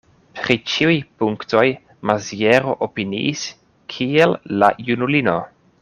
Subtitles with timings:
[0.37, 1.65] Pri ĉiuj punktoj
[2.11, 3.45] Maziero opiniis
[3.97, 5.39] kiel la junulino.